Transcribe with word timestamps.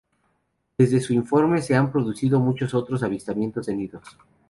Desde 0.79 0.99
su 0.99 1.13
informe, 1.13 1.61
se 1.61 1.75
han 1.75 1.91
producido 1.91 2.39
muchos 2.39 2.73
otros 2.73 3.03
avistamientos 3.03 3.67
de 3.67 3.75
nidos. 3.75 4.17